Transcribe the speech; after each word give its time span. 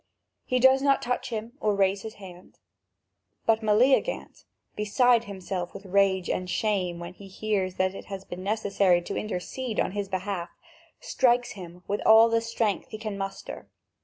He 0.45 0.57
does 0.57 0.81
not 0.81 1.03
touch 1.03 1.29
him 1.29 1.53
or 1.59 1.75
raise 1.75 2.01
his 2.01 2.15
hand. 2.15 2.57
But 3.45 3.61
Meleagant, 3.61 4.45
beside 4.75 5.25
himself 5.25 5.75
with 5.75 5.85
rage 5.85 6.27
and 6.27 6.49
shame 6.49 6.97
when 6.97 7.13
he 7.13 7.27
hears 7.27 7.75
that 7.75 7.93
it 7.93 8.05
has 8.05 8.25
been 8.25 8.41
necessary 8.41 9.03
to 9.03 9.15
intercede 9.15 9.77
in 9.77 9.91
his 9.91 10.09
behalf, 10.09 10.49
strikes 10.99 11.51
him 11.51 11.83
with 11.87 12.01
all 12.01 12.29
the 12.29 12.41
strength 12.41 12.87
he 12.89 12.97
can 12.97 13.15
muster. 13.15 13.69